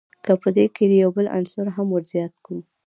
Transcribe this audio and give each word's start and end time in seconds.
که 0.25 0.33
په 0.41 0.49
دې 0.55 0.65
کښي 0.75 0.97
یو 1.03 1.11
بل 1.17 1.25
عنصر 1.37 1.65
هم 1.75 1.87
ور 1.91 2.03
زیات 2.13 2.33
کو. 2.45 2.55